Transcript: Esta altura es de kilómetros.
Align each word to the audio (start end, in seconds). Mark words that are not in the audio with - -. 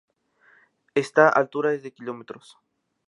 Esta 0.95 1.29
altura 1.29 1.75
es 1.75 1.83
de 1.83 1.93
kilómetros. 1.93 2.57